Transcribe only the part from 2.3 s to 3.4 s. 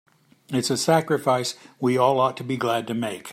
to be glad to make.